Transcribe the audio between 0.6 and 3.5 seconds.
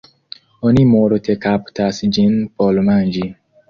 Oni multe kaptas ĝin por manĝi.